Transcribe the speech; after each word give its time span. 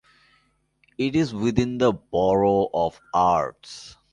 It 0.97 1.15
is 1.15 1.31
within 1.31 1.77
the 1.77 1.93
Borough 1.93 2.71
of 2.73 2.99
Ards. 3.13 3.97